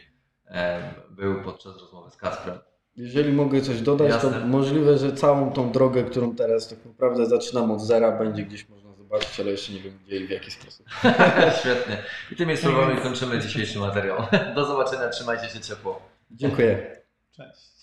[0.46, 2.60] e, był podczas rozmowy z Kacprem.
[2.98, 4.32] Jeżeli mogę coś dodać, Jasne.
[4.32, 8.70] to możliwe, że całą tą drogę, którą teraz tak naprawdę zaczynam od zera, będzie gdzieś
[8.70, 10.86] można zobaczyć, ale jeszcze nie wiem gdzie i w jaki sposób.
[11.60, 11.98] Świetnie.
[12.32, 14.18] I tymi słowami kończymy dzisiejszy materiał.
[14.56, 16.02] Do zobaczenia, trzymajcie się ciepło.
[16.32, 17.02] Dziękuję.
[17.32, 17.77] Cześć.